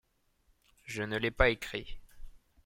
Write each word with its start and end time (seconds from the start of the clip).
Je 0.87 1.03
ne 1.03 1.15
l'ai 1.15 1.29
pas 1.29 1.49
écrit. 1.49 1.99